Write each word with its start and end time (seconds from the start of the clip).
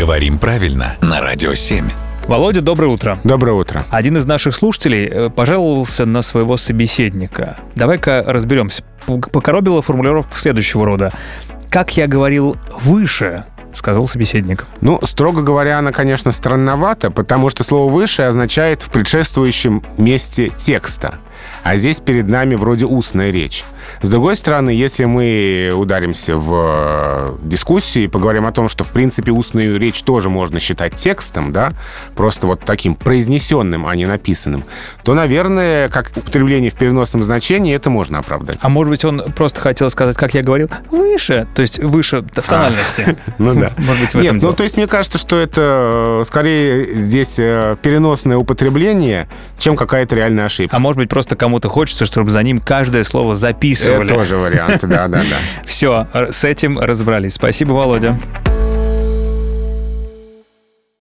Говорим 0.00 0.38
правильно 0.38 0.96
на 1.02 1.20
Радио 1.20 1.52
7. 1.52 1.86
Володя, 2.26 2.62
доброе 2.62 2.86
утро. 2.86 3.18
Доброе 3.22 3.52
утро. 3.52 3.84
Один 3.90 4.16
из 4.16 4.24
наших 4.24 4.56
слушателей 4.56 5.06
э, 5.06 5.28
пожаловался 5.28 6.06
на 6.06 6.22
своего 6.22 6.56
собеседника. 6.56 7.58
Давай-ка 7.74 8.24
разберемся. 8.26 8.82
Покоробила 9.04 9.82
формулировка 9.82 10.38
следующего 10.38 10.86
рода. 10.86 11.12
Как 11.68 11.98
я 11.98 12.06
говорил 12.06 12.56
выше, 12.80 13.44
сказал 13.74 14.06
собеседник. 14.06 14.66
Ну, 14.80 14.98
строго 15.04 15.42
говоря, 15.42 15.78
она, 15.78 15.92
конечно, 15.92 16.32
странновата, 16.32 17.10
потому 17.10 17.50
что 17.50 17.62
слово 17.62 17.92
«выше» 17.92 18.22
означает 18.22 18.80
в 18.80 18.90
предшествующем 18.90 19.82
месте 19.98 20.50
текста. 20.56 21.16
А 21.62 21.76
здесь 21.76 22.00
перед 22.00 22.26
нами 22.26 22.54
вроде 22.54 22.86
устная 22.86 23.30
речь. 23.30 23.64
С 24.02 24.08
другой 24.08 24.36
стороны, 24.36 24.70
если 24.70 25.04
мы 25.04 25.72
ударимся 25.74 26.36
в 26.36 26.54
э, 26.54 27.36
дискуссию 27.42 28.04
и 28.04 28.06
поговорим 28.08 28.46
о 28.46 28.52
том, 28.52 28.68
что, 28.68 28.84
в 28.84 28.92
принципе, 28.92 29.32
устную 29.32 29.78
речь 29.78 30.02
тоже 30.02 30.28
можно 30.28 30.60
считать 30.60 30.94
текстом, 30.96 31.52
да, 31.52 31.70
просто 32.14 32.46
вот 32.46 32.60
таким 32.64 32.94
произнесенным, 32.94 33.86
а 33.86 33.94
не 33.96 34.06
написанным, 34.06 34.64
то, 35.04 35.14
наверное, 35.14 35.88
как 35.88 36.10
употребление 36.16 36.70
в 36.70 36.74
переносном 36.74 37.22
значении, 37.22 37.74
это 37.74 37.90
можно 37.90 38.18
оправдать. 38.18 38.58
А 38.62 38.68
может 38.68 38.90
быть, 38.90 39.04
он 39.04 39.22
просто 39.36 39.60
хотел 39.60 39.90
сказать, 39.90 40.16
как 40.16 40.34
я 40.34 40.42
говорил, 40.42 40.68
выше, 40.90 41.46
то 41.54 41.62
есть 41.62 41.78
выше 41.78 42.22
в 42.22 42.42
тональности. 42.42 43.16
Ну 43.38 43.54
да. 43.54 43.72
Может 43.78 44.00
быть, 44.00 44.14
в 44.14 44.18
этом 44.18 44.22
Нет, 44.22 44.42
ну 44.42 44.52
то 44.52 44.64
есть 44.64 44.76
мне 44.76 44.86
кажется, 44.86 45.18
что 45.18 45.36
это 45.36 46.20
э, 46.20 46.24
скорее 46.26 47.02
здесь 47.02 47.38
э, 47.38 47.76
переносное 47.80 48.36
употребление, 48.36 49.28
чем 49.58 49.76
какая-то 49.76 50.14
реальная 50.14 50.46
ошибка. 50.46 50.76
А 50.76 50.78
может 50.78 50.98
быть, 50.98 51.08
просто 51.08 51.36
кому-то 51.36 51.68
хочется, 51.68 52.04
чтобы 52.04 52.30
за 52.30 52.42
ним 52.42 52.58
каждое 52.58 53.04
слово 53.04 53.36
записывали. 53.80 54.06
Это 54.06 54.14
тоже 54.14 54.36
вариант, 54.36 54.80
да-да-да. 54.82 55.36
Все, 55.64 56.06
с 56.12 56.44
этим 56.44 56.78
разобрались. 56.78 57.34
Спасибо, 57.34 57.72
Володя. 57.72 58.16